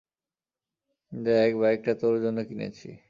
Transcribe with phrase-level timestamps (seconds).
[1.11, 2.89] দেখ, বাইকটা তোর জন্য কিনেছি।